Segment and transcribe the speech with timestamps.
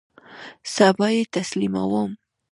[0.73, 2.11] سبا یی تسلیموم